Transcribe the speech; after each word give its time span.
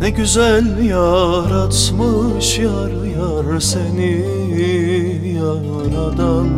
Ne 0.00 0.10
güzel 0.10 0.78
yaratmış 0.84 2.58
yar 2.58 2.90
yar 3.18 3.60
seni 3.60 4.24
yaradan. 5.36 6.48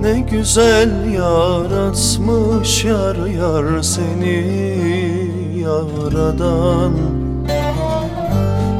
Ne 0.00 0.20
güzel 0.20 1.12
yaratmış 1.12 2.84
yar 2.84 3.16
yar 3.26 3.82
seni 3.82 4.38
yaradan. 5.60 6.92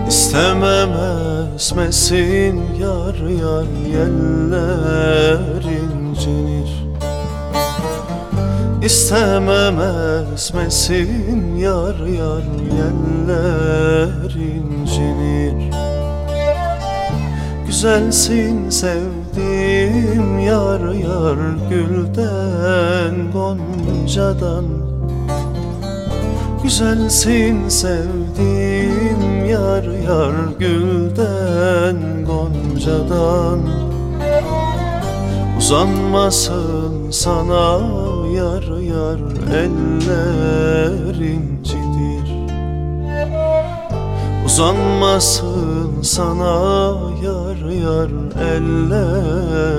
İstemem 0.08 0.90
esmesin 1.56 2.60
yar 2.80 3.16
yar 3.40 3.66
yeller 3.92 5.62
incinir 5.62 6.88
İstemem 8.88 9.80
esmesin 10.34 11.56
yar 11.56 11.98
yar 12.06 12.44
yeller 12.78 14.30
incinir 14.34 15.74
Güzelsin 17.66 18.70
sevdiğim 18.70 20.38
yar 20.38 20.80
yar 20.80 21.38
gülden 21.70 23.32
goncadan. 23.32 24.64
Güzelsin 26.62 27.68
sevdiğim 27.68 29.44
yar 29.50 29.84
yar 29.84 30.34
gülden 30.58 32.24
goncadan. 32.24 33.60
Uzanmasın 35.58 37.10
sana 37.10 38.07
yar 38.36 38.66
yar 38.92 39.20
eller 39.62 41.14
incidir 41.14 42.28
Uzanmasın 44.46 46.02
sana 46.02 46.54
yar 47.24 47.70
yar 47.84 48.10
eller 48.54 49.77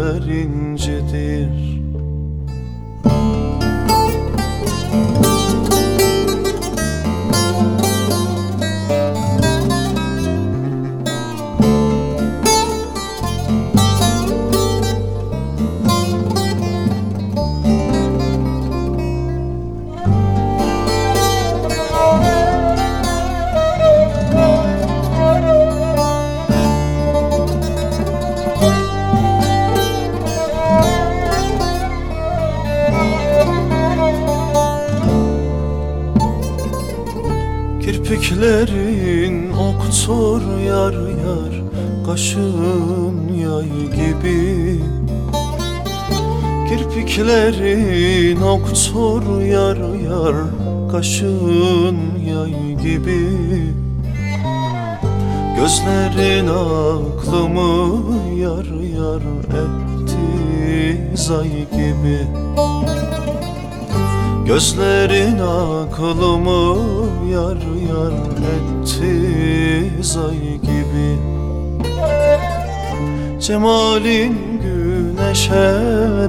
Kirpiklerin 38.19 39.51
oktur 39.51 40.41
yar 40.67 40.93
yar 40.93 41.53
Kaşın 42.05 43.33
yay 43.33 43.69
gibi. 43.95 44.79
Kirpiklerin 46.69 48.41
oktur 48.41 49.41
yar 49.41 49.77
yar 49.77 50.35
Kaşın 50.91 51.97
yay 52.27 52.75
gibi. 52.83 53.29
Gözlerin 55.57 56.47
aklımı 56.47 58.13
yar 58.35 58.65
yar 58.97 59.21
etti 59.63 61.11
zay 61.15 61.49
gibi 61.49 62.27
Gözlerin 64.49 65.39
aklımı 65.39 66.77
yar 67.31 67.57
yar 67.89 68.13
etti 68.55 70.03
zay 70.03 70.39
gibi. 70.61 71.17
Cemalin 73.39 74.61
güneşe 74.63 75.79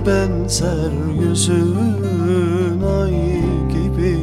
benzer 0.07 0.93
yüzün 1.23 2.83
ay 3.01 3.41
gibi. 3.71 4.19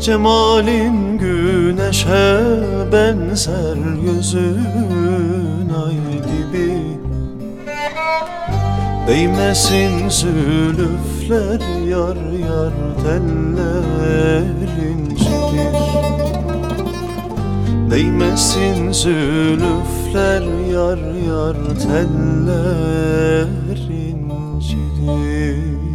Cemalin 0.00 1.18
güneşe 1.18 2.40
benzer 2.92 3.76
yüzün 4.02 5.70
ay 5.86 5.94
gibi 5.94 6.94
Değmesin 9.08 10.08
zülüfler 10.08 11.60
yar 11.88 12.16
yar 12.48 12.72
teller 13.04 14.44
incidir 14.90 15.76
Değmesin 17.90 18.92
zülüfler 18.92 20.42
yar 20.72 20.98
yar 21.28 21.56
teller 21.82 23.46
incidir 23.90 25.93